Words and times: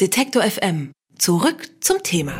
Detektor 0.00 0.42
FM. 0.42 0.92
Zurück 1.18 1.68
zum 1.80 2.02
Thema. 2.02 2.32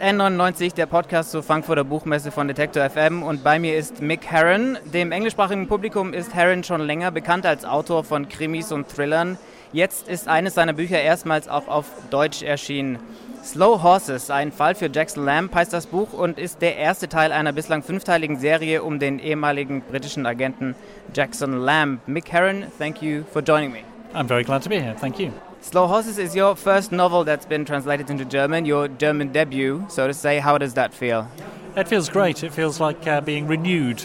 N99, 0.00 0.74
der 0.74 0.86
Podcast 0.86 1.30
zur 1.30 1.42
Frankfurter 1.42 1.84
Buchmesse 1.84 2.30
von 2.30 2.48
Detektor 2.48 2.88
FM 2.88 3.22
und 3.22 3.44
bei 3.44 3.58
mir 3.58 3.76
ist 3.76 4.00
Mick 4.00 4.24
Herron. 4.24 4.78
Dem 4.94 5.12
englischsprachigen 5.12 5.68
Publikum 5.68 6.14
ist 6.14 6.32
Herron 6.32 6.64
schon 6.64 6.80
länger 6.80 7.10
bekannt 7.10 7.44
als 7.44 7.66
Autor 7.66 8.02
von 8.02 8.30
Krimis 8.30 8.72
und 8.72 8.88
Thrillern. 8.88 9.36
Jetzt 9.74 10.08
ist 10.08 10.26
eines 10.26 10.54
seiner 10.54 10.72
Bücher 10.72 11.02
erstmals 11.02 11.48
auch 11.48 11.68
auf 11.68 11.84
Deutsch 12.08 12.40
erschienen. 12.42 12.98
Slow 13.44 13.82
Horses, 13.82 14.30
ein 14.30 14.52
Fall 14.52 14.74
für 14.74 14.88
Jackson 14.90 15.26
Lamb 15.26 15.54
heißt 15.54 15.74
das 15.74 15.86
Buch 15.86 16.14
und 16.14 16.38
ist 16.38 16.62
der 16.62 16.78
erste 16.78 17.10
Teil 17.10 17.30
einer 17.30 17.52
bislang 17.52 17.82
fünfteiligen 17.82 18.38
Serie 18.38 18.82
um 18.82 19.00
den 19.00 19.18
ehemaligen 19.18 19.82
britischen 19.82 20.24
Agenten 20.24 20.76
Jackson 21.14 21.58
Lamb. 21.58 22.00
Mick 22.08 22.32
Herron, 22.32 22.64
thank 22.78 23.02
you 23.02 23.22
for 23.30 23.42
joining 23.42 23.70
me. 23.70 23.80
I'm 24.14 24.26
very 24.26 24.44
glad 24.44 24.62
to 24.62 24.70
be 24.70 24.80
here. 24.80 24.96
Thank 24.98 25.20
you. 25.20 25.30
Slow 25.62 25.86
Horses 25.86 26.18
is 26.18 26.34
your 26.34 26.56
first 26.56 26.90
novel 26.90 27.22
that's 27.22 27.44
been 27.44 27.66
translated 27.66 28.08
into 28.08 28.24
German, 28.24 28.64
your 28.64 28.88
German 28.88 29.30
debut, 29.30 29.84
so 29.88 30.06
to 30.06 30.14
say. 30.14 30.38
How 30.38 30.56
does 30.56 30.74
that 30.74 30.94
feel? 30.94 31.30
It 31.76 31.86
feels 31.86 32.08
great. 32.08 32.42
It 32.42 32.52
feels 32.52 32.80
like 32.80 33.06
uh, 33.06 33.20
being 33.20 33.46
renewed. 33.46 34.04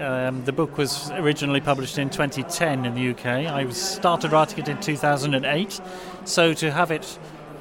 Um, 0.00 0.44
the 0.44 0.52
book 0.52 0.76
was 0.76 1.10
originally 1.12 1.60
published 1.60 1.96
in 1.96 2.10
2010 2.10 2.84
in 2.84 2.94
the 2.94 3.10
UK. 3.10 3.24
I 3.26 3.70
started 3.70 4.32
writing 4.32 4.58
it 4.58 4.68
in 4.68 4.80
2008, 4.80 5.80
so 6.24 6.52
to 6.52 6.72
have 6.72 6.90
it 6.90 7.18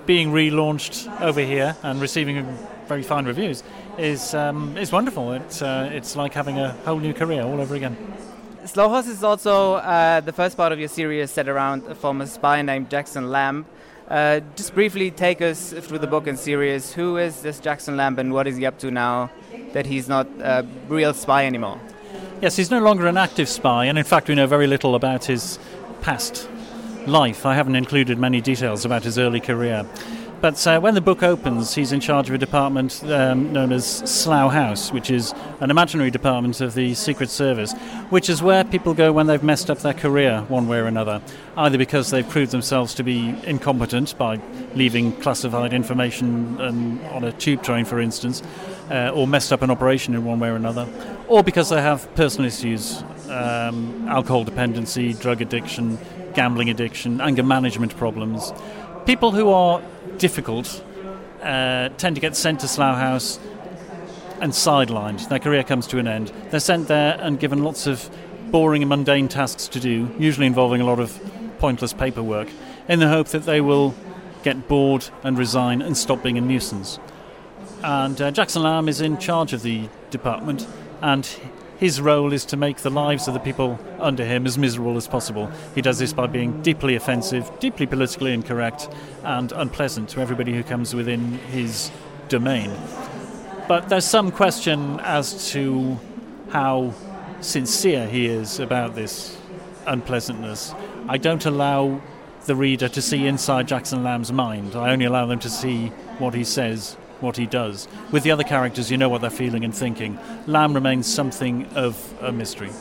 being 0.07 0.31
relaunched 0.31 1.21
over 1.21 1.39
here 1.39 1.77
and 1.83 2.01
receiving 2.01 2.45
very 2.87 3.03
fine 3.03 3.25
reviews 3.25 3.63
is 3.97 4.33
um, 4.33 4.75
is 4.75 4.91
wonderful. 4.91 5.33
It's 5.33 5.61
uh, 5.61 5.89
it's 5.93 6.15
like 6.15 6.33
having 6.33 6.57
a 6.57 6.71
whole 6.83 6.99
new 6.99 7.13
career 7.13 7.43
all 7.43 7.61
over 7.61 7.75
again. 7.75 7.95
Slow 8.65 8.89
Horse 8.89 9.05
is 9.05 9.23
also 9.23 9.75
uh, 9.75 10.21
the 10.21 10.33
first 10.33 10.57
part 10.57 10.71
of 10.71 10.79
your 10.79 10.87
series 10.87 11.29
set 11.29 11.47
around 11.47 11.83
a 11.85 11.93
former 11.93 12.25
spy 12.25 12.63
named 12.63 12.89
Jackson 12.89 13.29
Lamb. 13.29 13.67
Uh, 14.07 14.39
just 14.55 14.73
briefly 14.73 15.11
take 15.11 15.39
us 15.39 15.71
through 15.71 15.99
the 15.99 16.07
book 16.07 16.25
and 16.25 16.37
series. 16.37 16.91
Who 16.91 17.17
is 17.17 17.41
this 17.41 17.59
Jackson 17.59 17.95
Lamb 17.95 18.17
and 18.17 18.33
what 18.33 18.47
is 18.47 18.57
he 18.57 18.65
up 18.65 18.79
to 18.79 18.89
now 18.89 19.29
that 19.73 19.85
he's 19.85 20.09
not 20.09 20.27
a 20.39 20.65
real 20.87 21.13
spy 21.13 21.45
anymore? 21.45 21.79
Yes, 22.41 22.55
he's 22.55 22.71
no 22.71 22.79
longer 22.79 23.05
an 23.05 23.17
active 23.17 23.47
spy, 23.49 23.85
and 23.85 23.99
in 23.99 24.03
fact, 24.03 24.29
we 24.29 24.35
know 24.35 24.47
very 24.47 24.65
little 24.65 24.95
about 24.95 25.25
his 25.25 25.59
past 26.01 26.49
life. 27.05 27.45
I 27.45 27.53
haven't 27.53 27.75
included 27.75 28.17
many 28.17 28.41
details 28.41 28.83
about 28.83 29.03
his 29.03 29.19
early 29.19 29.41
career. 29.41 29.85
But 30.41 30.67
uh, 30.67 30.79
when 30.79 30.93
the 30.93 31.01
book 31.01 31.23
opens, 31.23 31.73
he's 31.73 31.91
in 31.91 31.99
charge 31.99 32.29
of 32.29 32.35
a 32.35 32.37
department 32.37 33.03
um, 33.05 33.51
known 33.51 33.71
as 33.71 33.85
Slough 33.85 34.51
House, 34.51 34.91
which 34.91 35.09
is 35.09 35.33
an 35.59 35.71
imaginary 35.71 36.11
department 36.11 36.61
of 36.61 36.75
the 36.75 36.93
Secret 36.93 37.29
Service, 37.29 37.73
which 38.09 38.29
is 38.29 38.43
where 38.43 38.63
people 38.63 38.93
go 38.93 39.11
when 39.11 39.27
they've 39.27 39.41
messed 39.41 39.71
up 39.71 39.79
their 39.79 39.93
career 39.93 40.41
one 40.47 40.67
way 40.67 40.77
or 40.77 40.85
another, 40.85 41.21
either 41.57 41.77
because 41.77 42.11
they've 42.11 42.27
proved 42.29 42.51
themselves 42.51 42.93
to 42.95 43.03
be 43.03 43.35
incompetent 43.45 44.15
by 44.17 44.39
leaving 44.75 45.13
classified 45.21 45.73
information 45.73 46.59
um, 46.61 47.03
on 47.05 47.23
a 47.23 47.31
tube 47.31 47.63
train, 47.63 47.85
for 47.85 47.99
instance, 47.99 48.43
uh, 48.91 49.09
or 49.09 49.25
messed 49.25 49.51
up 49.51 49.61
an 49.61 49.71
operation 49.71 50.13
in 50.13 50.25
one 50.25 50.39
way 50.39 50.49
or 50.49 50.55
another, 50.55 50.87
or 51.27 51.43
because 51.43 51.69
they 51.69 51.81
have 51.81 52.13
personal 52.15 52.47
issues, 52.47 53.03
um, 53.29 54.07
alcohol 54.07 54.43
dependency, 54.43 55.13
drug 55.13 55.41
addiction, 55.41 55.97
gambling 56.35 56.69
addiction, 56.69 57.19
anger 57.21 57.43
management 57.43 57.95
problems. 57.97 58.53
People 59.05 59.31
who 59.31 59.51
are 59.51 59.83
difficult 60.17 60.83
uh, 61.43 61.89
tend 61.89 62.15
to 62.15 62.21
get 62.21 62.35
sent 62.35 62.61
to 62.61 62.67
Slough 62.67 62.97
House 62.97 63.39
and 64.41 64.51
sidelined. 64.51 65.29
Their 65.29 65.37
career 65.37 65.63
comes 65.63 65.85
to 65.87 65.99
an 65.99 66.07
end. 66.07 66.31
They're 66.49 66.59
sent 66.59 66.87
there 66.87 67.15
and 67.21 67.39
given 67.39 67.63
lots 67.63 67.85
of 67.85 68.09
boring 68.49 68.81
and 68.81 68.89
mundane 68.89 69.27
tasks 69.27 69.67
to 69.69 69.79
do, 69.79 70.11
usually 70.17 70.47
involving 70.47 70.81
a 70.81 70.85
lot 70.85 70.99
of 70.99 71.19
pointless 71.59 71.93
paperwork, 71.93 72.47
in 72.87 72.99
the 72.99 73.07
hope 73.07 73.27
that 73.27 73.43
they 73.43 73.61
will 73.61 73.93
get 74.41 74.67
bored 74.67 75.07
and 75.21 75.37
resign 75.37 75.83
and 75.83 75.95
stop 75.95 76.23
being 76.23 76.39
a 76.39 76.41
nuisance. 76.41 76.99
And 77.83 78.19
uh, 78.19 78.31
Jackson 78.31 78.63
Lamb 78.63 78.89
is 78.89 79.01
in 79.01 79.19
charge 79.19 79.53
of 79.53 79.61
the 79.61 79.87
department, 80.09 80.67
and 81.01 81.29
his 81.77 81.99
role 81.99 82.31
is 82.31 82.45
to 82.45 82.57
make 82.57 82.77
the 82.77 82.89
lives 82.89 83.27
of 83.27 83.33
the 83.33 83.39
people 83.39 83.79
under 83.99 84.23
him 84.23 84.45
as 84.45 84.57
miserable 84.57 84.97
as 84.97 85.07
possible. 85.07 85.51
He 85.73 85.81
does 85.81 85.99
this 85.99 86.13
by 86.13 86.27
being 86.27 86.61
deeply 86.61 86.95
offensive, 86.95 87.51
deeply 87.59 87.85
politically 87.85 88.33
incorrect, 88.33 88.89
and 89.23 89.51
unpleasant 89.51 90.09
to 90.09 90.21
everybody 90.21 90.53
who 90.53 90.63
comes 90.63 90.95
within 90.95 91.33
his 91.49 91.91
domain. 92.29 92.71
But 93.67 93.89
there's 93.89 94.05
some 94.05 94.31
question 94.31 94.99
as 95.01 95.51
to 95.51 95.99
how 96.49 96.93
sincere 97.41 98.07
he 98.07 98.27
is 98.27 98.59
about 98.59 98.95
this 98.95 99.37
unpleasantness. 99.85 100.73
I 101.09 101.17
don't 101.17 101.45
allow 101.45 102.01
the 102.45 102.55
reader 102.55 102.87
to 102.89 103.01
see 103.01 103.25
inside 103.25 103.67
Jackson 103.67 104.03
Lamb's 104.03 104.31
mind. 104.31 104.75
I 104.75 104.91
only 104.91 105.05
allow 105.05 105.25
them 105.25 105.39
to 105.39 105.49
see 105.49 105.87
what 106.19 106.33
he 106.33 106.43
says 106.43 106.95
what 107.21 107.37
he 107.37 107.45
does. 107.45 107.87
With 108.11 108.23
the 108.23 108.31
other 108.31 108.43
characters, 108.43 108.91
you 108.91 108.97
know 108.97 109.09
what 109.09 109.21
they're 109.21 109.29
feeling 109.29 109.63
and 109.63 109.73
thinking. 109.73 110.19
Lamb 110.47 110.73
remains 110.73 111.07
something 111.07 111.65
of 111.75 112.13
a 112.21 112.31
mystery. 112.31 112.71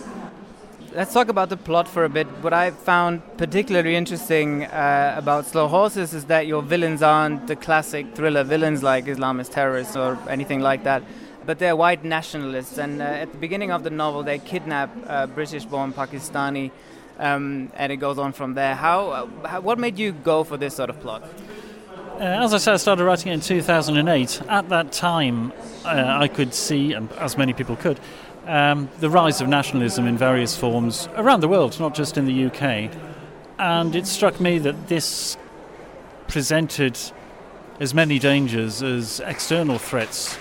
Let's 0.94 1.12
talk 1.12 1.28
about 1.28 1.48
the 1.48 1.56
plot 1.56 1.88
for 1.88 2.04
a 2.04 2.08
bit. 2.08 2.28
What 2.40 2.52
I 2.52 2.70
found 2.70 3.20
particularly 3.36 3.96
interesting 3.96 4.64
uh, 4.66 5.16
about 5.16 5.44
Slow 5.44 5.66
Horses 5.66 6.14
is 6.14 6.26
that 6.26 6.46
your 6.46 6.62
villains 6.62 7.02
aren't 7.02 7.48
the 7.48 7.56
classic 7.56 8.14
thriller 8.14 8.44
villains 8.44 8.84
like 8.84 9.06
Islamist 9.06 9.50
terrorists 9.50 9.96
or 9.96 10.16
anything 10.28 10.60
like 10.60 10.84
that, 10.84 11.02
but 11.46 11.58
they're 11.58 11.74
white 11.74 12.04
nationalists. 12.04 12.78
And 12.78 13.02
uh, 13.02 13.06
at 13.06 13.32
the 13.32 13.38
beginning 13.38 13.72
of 13.72 13.82
the 13.82 13.90
novel, 13.90 14.22
they 14.22 14.38
kidnap 14.38 14.90
a 15.08 15.26
British 15.26 15.64
born 15.64 15.92
Pakistani, 15.92 16.70
um, 17.18 17.72
and 17.74 17.90
it 17.90 17.96
goes 17.96 18.16
on 18.16 18.32
from 18.32 18.54
there. 18.54 18.76
How, 18.76 19.10
uh, 19.10 19.48
how, 19.48 19.60
what 19.62 19.80
made 19.80 19.98
you 19.98 20.12
go 20.12 20.44
for 20.44 20.56
this 20.56 20.76
sort 20.76 20.90
of 20.90 21.00
plot? 21.00 21.24
Uh, 22.14 22.18
as 22.18 22.54
I 22.54 22.58
said, 22.58 22.74
I 22.74 22.76
started 22.76 23.04
writing 23.04 23.32
it 23.32 23.34
in 23.34 23.40
2008. 23.40 24.42
At 24.48 24.68
that 24.68 24.92
time, 24.92 25.52
uh, 25.84 26.16
I 26.20 26.28
could 26.28 26.54
see, 26.54 26.92
and 26.92 27.10
as 27.14 27.36
many 27.36 27.52
people 27.52 27.74
could, 27.74 27.98
um, 28.46 28.88
the 29.00 29.10
rise 29.10 29.40
of 29.40 29.48
nationalism 29.48 30.06
in 30.06 30.16
various 30.16 30.56
forms 30.56 31.08
around 31.16 31.40
the 31.40 31.48
world, 31.48 31.80
not 31.80 31.92
just 31.92 32.16
in 32.16 32.24
the 32.26 32.46
UK. 32.46 32.88
And 33.58 33.96
it 33.96 34.06
struck 34.06 34.38
me 34.38 34.58
that 34.58 34.86
this 34.86 35.36
presented 36.28 36.96
as 37.80 37.94
many 37.94 38.20
dangers 38.20 38.80
as 38.80 39.18
external 39.18 39.78
threats 39.78 40.38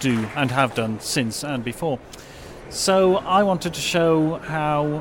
do 0.00 0.28
and 0.36 0.50
have 0.50 0.74
done 0.74 1.00
since 1.00 1.42
and 1.42 1.64
before. 1.64 1.98
So 2.68 3.16
I 3.16 3.42
wanted 3.42 3.72
to 3.72 3.80
show 3.80 4.34
how 4.36 4.98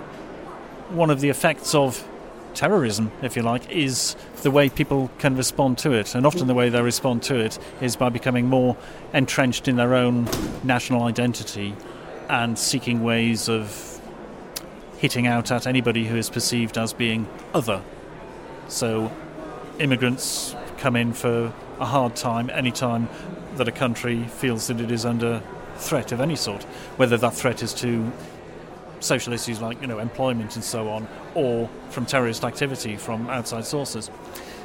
one 0.91 1.09
of 1.09 1.19
the 1.19 1.27
effects 1.27 1.75
of 1.75 2.07
terrorism, 2.53 3.11
if 3.21 3.35
you 3.35 3.41
like, 3.41 3.69
is 3.71 4.15
the 4.41 4.51
way 4.51 4.69
people 4.69 5.09
can 5.17 5.35
respond 5.35 5.77
to 5.79 5.91
it. 5.91 6.15
And 6.15 6.25
often 6.25 6.47
the 6.47 6.53
way 6.53 6.69
they 6.69 6.81
respond 6.81 7.23
to 7.23 7.35
it 7.35 7.59
is 7.81 7.95
by 7.95 8.09
becoming 8.09 8.47
more 8.47 8.77
entrenched 9.13 9.67
in 9.67 9.75
their 9.75 9.95
own 9.95 10.27
national 10.63 11.03
identity 11.03 11.75
and 12.29 12.57
seeking 12.57 13.03
ways 13.03 13.49
of 13.49 13.99
hitting 14.97 15.25
out 15.25 15.51
at 15.51 15.65
anybody 15.65 16.05
who 16.05 16.17
is 16.17 16.29
perceived 16.29 16.77
as 16.77 16.93
being 16.93 17.27
other. 17.53 17.81
So 18.67 19.11
immigrants 19.79 20.55
come 20.77 20.95
in 20.95 21.13
for 21.13 21.53
a 21.79 21.85
hard 21.85 22.15
time 22.15 22.49
anytime 22.49 23.09
that 23.55 23.67
a 23.67 23.71
country 23.71 24.23
feels 24.23 24.67
that 24.67 24.79
it 24.79 24.91
is 24.91 25.05
under 25.05 25.41
threat 25.77 26.11
of 26.11 26.19
any 26.19 26.35
sort, 26.35 26.63
whether 26.97 27.17
that 27.17 27.33
threat 27.33 27.63
is 27.63 27.73
to 27.75 28.11
social 28.99 29.33
issues 29.33 29.61
like 29.61 29.81
you 29.81 29.87
know 29.87 29.99
employment 29.99 30.55
and 30.55 30.63
so 30.63 30.89
on, 30.89 31.07
or 31.35 31.69
from 31.89 32.05
terrorist 32.05 32.43
activity 32.43 32.95
from 32.95 33.29
outside 33.29 33.65
sources. 33.65 34.09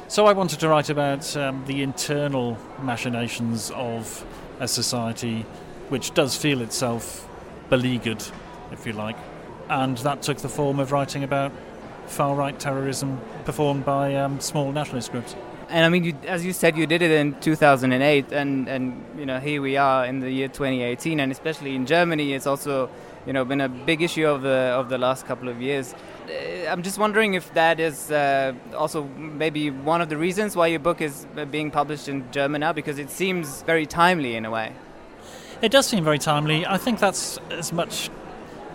So 0.07 0.27
I 0.27 0.33
wanted 0.33 0.59
to 0.59 0.69
write 0.69 0.89
about 0.89 1.35
um, 1.35 1.63
the 1.65 1.81
internal 1.81 2.57
machinations 2.81 3.71
of 3.71 4.25
a 4.59 4.67
society 4.67 5.45
which 5.89 6.13
does 6.13 6.35
feel 6.35 6.61
itself 6.61 7.27
beleaguered, 7.69 8.23
if 8.71 8.85
you 8.85 8.93
like, 8.93 9.17
and 9.69 9.97
that 9.99 10.21
took 10.21 10.37
the 10.37 10.49
form 10.49 10.79
of 10.79 10.91
writing 10.91 11.23
about 11.23 11.51
far 12.07 12.35
right 12.35 12.59
terrorism 12.59 13.19
performed 13.45 13.83
by 13.83 14.15
um, 14.15 14.39
small 14.39 14.71
nationalist 14.71 15.11
groups. 15.11 15.35
And 15.69 15.85
I 15.85 15.89
mean, 15.89 16.03
you, 16.03 16.13
as 16.27 16.45
you 16.45 16.53
said, 16.53 16.77
you 16.77 16.85
did 16.85 17.01
it 17.01 17.11
in 17.11 17.39
2008, 17.39 18.31
and, 18.31 18.67
and 18.67 19.03
you 19.17 19.25
know 19.25 19.39
here 19.39 19.61
we 19.61 19.77
are 19.77 20.05
in 20.05 20.19
the 20.19 20.29
year 20.29 20.47
2018, 20.47 21.19
and 21.19 21.31
especially 21.31 21.75
in 21.75 21.85
Germany, 21.85 22.33
it's 22.33 22.45
also 22.45 22.89
you 23.25 23.33
know 23.33 23.43
been 23.43 23.61
a 23.61 23.69
big 23.69 24.01
issue 24.01 24.27
of 24.27 24.41
the 24.41 24.49
of 24.49 24.89
the 24.89 24.97
last 24.97 25.25
couple 25.25 25.49
of 25.49 25.61
years. 25.61 25.95
Uh, 26.27 26.67
I'm 26.69 26.83
just 26.83 26.99
wondering 26.99 27.33
if 27.33 27.53
that 27.53 27.79
is 27.79 28.11
uh, 28.11 28.53
also 28.75 29.05
maybe 29.17 29.71
one 29.71 30.01
of 30.01 30.09
the 30.09 30.17
reasons 30.17 30.55
why 30.55 30.67
your 30.67 30.79
book 30.79 31.01
is 31.01 31.25
uh, 31.35 31.45
being 31.45 31.71
published 31.71 32.07
in 32.07 32.31
German 32.31 32.61
now, 32.61 32.73
because 32.73 32.99
it 32.99 33.09
seems 33.09 33.63
very 33.63 33.85
timely 33.85 34.35
in 34.35 34.45
a 34.45 34.51
way. 34.51 34.73
It 35.61 35.71
does 35.71 35.87
seem 35.87 36.03
very 36.03 36.19
timely. 36.19 36.65
I 36.65 36.77
think 36.77 36.99
that's 36.99 37.39
as 37.49 37.73
much 37.73 38.09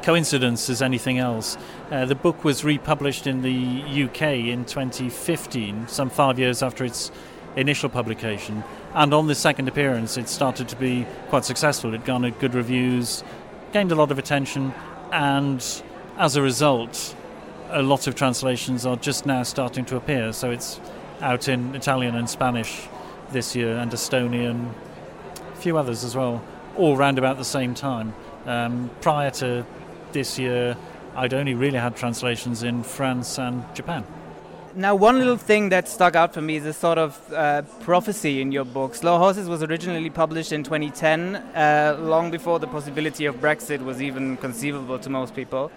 coincidence 0.02 0.70
as 0.70 0.82
anything 0.82 1.18
else. 1.18 1.56
Uh, 1.90 2.04
the 2.04 2.14
book 2.14 2.44
was 2.44 2.64
republished 2.64 3.26
in 3.26 3.42
the 3.42 4.04
UK 4.04 4.22
in 4.48 4.64
2015, 4.64 5.88
some 5.88 6.10
five 6.10 6.38
years 6.38 6.62
after 6.62 6.84
its 6.84 7.10
initial 7.56 7.88
publication, 7.88 8.62
and 8.94 9.12
on 9.12 9.26
the 9.26 9.34
second 9.34 9.68
appearance, 9.68 10.16
it 10.16 10.28
started 10.28 10.68
to 10.68 10.76
be 10.76 11.06
quite 11.28 11.44
successful. 11.44 11.94
It 11.94 12.04
garnered 12.04 12.38
good 12.38 12.54
reviews, 12.54 13.24
gained 13.72 13.92
a 13.92 13.94
lot 13.94 14.10
of 14.10 14.18
attention, 14.18 14.72
and 15.12 15.64
as 16.16 16.36
a 16.36 16.42
result, 16.42 17.14
a 17.70 17.82
lot 17.82 18.06
of 18.06 18.14
translations 18.14 18.86
are 18.86 18.96
just 18.96 19.26
now 19.26 19.42
starting 19.42 19.84
to 19.86 19.96
appear. 19.96 20.32
So 20.32 20.50
it's 20.50 20.80
out 21.20 21.48
in 21.48 21.74
Italian 21.74 22.16
and 22.16 22.28
Spanish 22.28 22.88
this 23.30 23.54
year, 23.54 23.76
and 23.76 23.90
Estonian, 23.92 24.72
a 25.52 25.56
few 25.56 25.76
others 25.76 26.04
as 26.04 26.16
well, 26.16 26.42
all 26.76 26.96
round 26.96 27.18
about 27.18 27.36
the 27.36 27.44
same 27.44 27.74
time. 27.74 28.14
Um, 28.46 28.90
prior 29.00 29.30
to 29.32 29.66
this 30.12 30.38
year, 30.38 30.76
I'd 31.16 31.34
only 31.34 31.54
really 31.54 31.78
had 31.78 31.96
translations 31.96 32.62
in 32.62 32.82
France 32.82 33.38
and 33.38 33.64
Japan. 33.74 34.04
Now, 34.74 34.94
one 34.94 35.18
little 35.18 35.36
thing 35.36 35.70
that 35.70 35.88
stuck 35.88 36.14
out 36.14 36.32
for 36.32 36.40
me 36.40 36.56
is 36.56 36.64
a 36.64 36.72
sort 36.72 36.96
of 36.96 37.32
uh, 37.32 37.62
prophecy 37.80 38.40
in 38.40 38.52
your 38.52 38.64
book. 38.64 38.94
Slow 38.94 39.18
Horses 39.18 39.48
was 39.48 39.64
originally 39.64 40.10
published 40.10 40.52
in 40.52 40.62
2010, 40.62 41.34
uh, 41.34 41.96
long 41.98 42.30
before 42.30 42.60
the 42.60 42.68
possibility 42.68 43.26
of 43.26 43.40
Brexit 43.40 43.82
was 43.82 44.00
even 44.00 44.36
conceivable 44.36 44.98
to 45.00 45.10
most 45.10 45.34
people. 45.34 45.72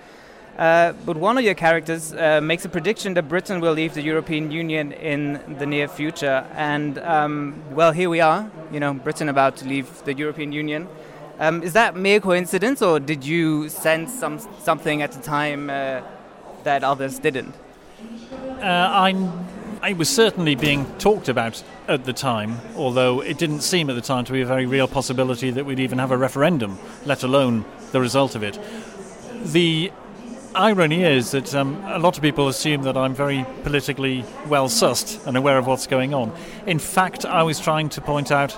Uh, 0.57 0.93
but 1.07 1.17
one 1.17 1.39
of 1.39 1.43
your 1.43 1.55
characters 1.55 2.13
uh, 2.13 2.39
makes 2.39 2.63
a 2.65 2.69
prediction 2.69 3.15
that 3.15 3.27
Britain 3.27 3.59
will 3.59 3.73
leave 3.73 3.95
the 3.95 4.03
European 4.03 4.51
Union 4.51 4.91
in 4.91 5.41
the 5.57 5.65
near 5.65 5.87
future. 5.87 6.45
And, 6.53 6.99
um, 6.99 7.55
well, 7.71 7.91
here 7.91 8.09
we 8.11 8.21
are, 8.21 8.51
you 8.71 8.79
know, 8.79 8.93
Britain 8.93 9.29
about 9.29 9.57
to 9.57 9.67
leave 9.67 10.03
the 10.03 10.13
European 10.13 10.51
Union. 10.51 10.87
Um, 11.39 11.63
is 11.63 11.73
that 11.73 11.95
mere 11.95 12.19
coincidence, 12.19 12.81
or 12.81 12.99
did 12.99 13.25
you 13.25 13.69
sense 13.69 14.13
some, 14.13 14.39
something 14.59 15.01
at 15.01 15.11
the 15.11 15.21
time 15.21 15.69
uh, 15.69 16.01
that 16.63 16.83
others 16.83 17.19
didn't? 17.19 17.55
Uh, 18.61 18.65
I, 18.65 19.31
I 19.81 19.93
was 19.93 20.09
certainly 20.09 20.55
being 20.55 20.85
talked 20.97 21.27
about 21.29 21.63
at 21.87 22.05
the 22.05 22.13
time, 22.13 22.59
although 22.75 23.21
it 23.21 23.37
didn't 23.37 23.61
seem 23.61 23.89
at 23.89 23.95
the 23.95 24.01
time 24.01 24.25
to 24.25 24.31
be 24.31 24.41
a 24.41 24.45
very 24.45 24.65
real 24.65 24.87
possibility 24.87 25.51
that 25.51 25.65
we'd 25.65 25.79
even 25.79 25.97
have 25.97 26.11
a 26.11 26.17
referendum, 26.17 26.77
let 27.05 27.23
alone 27.23 27.65
the 27.91 27.99
result 27.99 28.35
of 28.35 28.43
it. 28.43 28.59
The 29.43 29.91
irony 30.55 31.03
is 31.03 31.31
that 31.31 31.53
um, 31.55 31.83
a 31.85 31.99
lot 31.99 32.15
of 32.15 32.21
people 32.21 32.47
assume 32.47 32.83
that 32.83 32.95
I'm 32.95 33.15
very 33.15 33.45
politically 33.63 34.23
well 34.47 34.67
sussed 34.69 35.25
and 35.25 35.35
aware 35.35 35.57
of 35.57 35.65
what's 35.65 35.87
going 35.87 36.13
on. 36.13 36.31
In 36.67 36.79
fact, 36.79 37.25
I 37.25 37.43
was 37.43 37.59
trying 37.59 37.89
to 37.89 38.01
point 38.01 38.31
out 38.31 38.57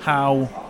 how 0.00 0.63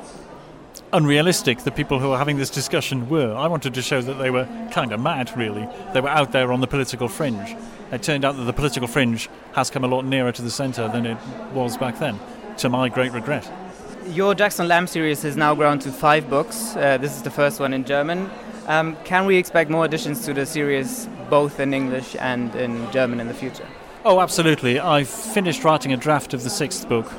unrealistic 0.94 1.58
the 1.58 1.72
people 1.72 1.98
who 1.98 2.10
were 2.10 2.16
having 2.16 2.36
this 2.36 2.50
discussion 2.50 3.08
were. 3.08 3.34
I 3.34 3.48
wanted 3.48 3.74
to 3.74 3.82
show 3.82 4.00
that 4.00 4.14
they 4.14 4.30
were 4.30 4.48
kind 4.70 4.92
of 4.92 5.00
mad, 5.00 5.36
really. 5.36 5.68
They 5.92 6.00
were 6.00 6.08
out 6.08 6.30
there 6.30 6.52
on 6.52 6.60
the 6.60 6.68
political 6.68 7.08
fringe. 7.08 7.56
It 7.90 8.02
turned 8.02 8.24
out 8.24 8.36
that 8.36 8.44
the 8.44 8.52
political 8.52 8.86
fringe 8.86 9.28
has 9.54 9.70
come 9.70 9.82
a 9.82 9.88
lot 9.88 10.04
nearer 10.04 10.30
to 10.30 10.40
the 10.40 10.50
centre 10.50 10.86
than 10.88 11.04
it 11.04 11.18
was 11.52 11.76
back 11.76 11.98
then, 11.98 12.20
to 12.58 12.68
my 12.68 12.88
great 12.88 13.12
regret. 13.12 13.50
Your 14.06 14.34
Jackson 14.36 14.68
Lamb 14.68 14.86
series 14.86 15.22
has 15.22 15.36
now 15.36 15.54
grown 15.54 15.80
to 15.80 15.90
five 15.90 16.30
books. 16.30 16.76
Uh, 16.76 16.96
this 16.98 17.16
is 17.16 17.22
the 17.22 17.30
first 17.30 17.58
one 17.58 17.74
in 17.74 17.84
German. 17.84 18.30
Um, 18.68 18.96
can 19.04 19.26
we 19.26 19.36
expect 19.36 19.70
more 19.70 19.84
additions 19.84 20.24
to 20.26 20.32
the 20.32 20.46
series, 20.46 21.08
both 21.28 21.58
in 21.58 21.74
English 21.74 22.14
and 22.20 22.54
in 22.54 22.90
German, 22.92 23.18
in 23.18 23.26
the 23.26 23.34
future? 23.34 23.66
Oh, 24.04 24.20
absolutely. 24.20 24.78
I've 24.78 25.08
finished 25.08 25.64
writing 25.64 25.92
a 25.92 25.96
draft 25.96 26.34
of 26.34 26.44
the 26.44 26.50
sixth 26.50 26.88
book. 26.88 27.10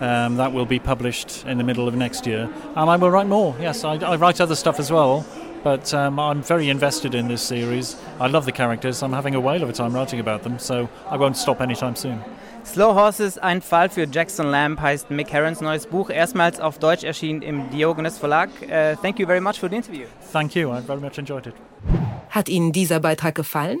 Um, 0.00 0.36
that 0.36 0.52
will 0.52 0.66
be 0.66 0.78
published 0.78 1.46
in 1.46 1.58
the 1.58 1.64
middle 1.64 1.86
of 1.86 1.94
next 1.94 2.26
year. 2.26 2.50
And 2.74 2.90
I 2.90 2.96
will 2.96 3.10
write 3.10 3.28
more. 3.28 3.54
Yes, 3.60 3.84
I, 3.84 3.94
I 3.96 4.16
write 4.16 4.40
other 4.40 4.56
stuff 4.56 4.80
as 4.80 4.90
well. 4.90 5.24
But 5.62 5.94
um, 5.94 6.18
I'm 6.18 6.42
very 6.42 6.68
invested 6.68 7.14
in 7.14 7.28
this 7.28 7.40
series. 7.40 7.96
I 8.18 8.26
love 8.26 8.46
the 8.46 8.52
characters. 8.52 9.00
I'm 9.02 9.12
having 9.12 9.36
a 9.36 9.40
whale 9.40 9.62
of 9.62 9.68
a 9.68 9.72
time 9.72 9.92
writing 9.92 10.18
about 10.18 10.42
them, 10.42 10.58
so 10.58 10.88
I 11.08 11.16
won't 11.16 11.36
stop 11.36 11.60
anytime 11.60 11.94
soon. 11.94 12.20
Slow 12.64 12.94
Horses, 12.94 13.38
ein 13.38 13.60
Fall 13.60 13.88
für 13.88 14.06
Jackson 14.06 14.46
Lamb 14.50 14.80
heißt 14.80 15.10
Mick 15.10 15.32
Herrons 15.32 15.60
neues 15.60 15.86
Buch, 15.86 16.10
erstmals 16.10 16.60
auf 16.60 16.78
Deutsch 16.78 17.04
erschienen 17.04 17.42
im 17.42 17.70
Diogenes 17.70 18.18
Verlag. 18.18 18.50
Uh, 18.62 18.96
thank 19.02 19.18
you 19.18 19.26
very 19.26 19.40
much 19.40 19.58
for 19.58 19.68
the 19.68 19.76
interview. 19.76 20.06
Thank 20.32 20.54
you, 20.54 20.72
I 20.72 20.80
very 20.80 21.00
much 21.00 21.18
enjoyed 21.18 21.46
it. 21.46 21.54
Hat 22.30 22.48
Ihnen 22.48 22.72
dieser 22.72 23.00
Beitrag 23.00 23.34
gefallen? 23.34 23.80